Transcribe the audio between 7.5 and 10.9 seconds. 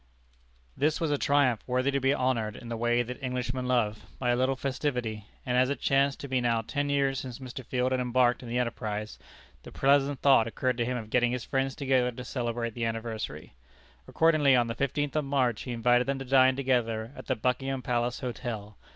Field had embarked in the enterprise, the pleasant thought occurred to